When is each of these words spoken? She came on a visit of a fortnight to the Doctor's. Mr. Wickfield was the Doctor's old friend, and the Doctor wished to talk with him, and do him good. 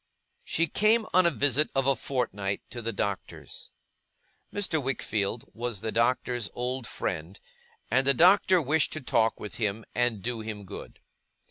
She 0.43 0.65
came 0.65 1.05
on 1.13 1.27
a 1.27 1.29
visit 1.29 1.69
of 1.75 1.85
a 1.85 1.95
fortnight 1.95 2.63
to 2.71 2.81
the 2.81 2.91
Doctor's. 2.91 3.69
Mr. 4.51 4.81
Wickfield 4.83 5.45
was 5.53 5.81
the 5.81 5.91
Doctor's 5.91 6.49
old 6.55 6.87
friend, 6.87 7.39
and 7.91 8.07
the 8.07 8.15
Doctor 8.15 8.59
wished 8.59 8.93
to 8.93 9.01
talk 9.01 9.39
with 9.39 9.57
him, 9.57 9.85
and 9.93 10.23
do 10.23 10.39
him 10.39 10.65
good. 10.65 10.99